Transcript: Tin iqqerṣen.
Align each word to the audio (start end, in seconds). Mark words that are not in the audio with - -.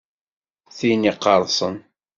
Tin 0.77 1.01
iqqerṣen. 1.11 1.75